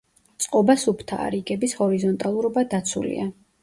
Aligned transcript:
წყობა 0.45 0.75
სუფთაა, 0.85 1.29
რიგების 1.37 1.79
ჰორიზონტალურობა 1.83 2.69
დაცულია. 2.77 3.33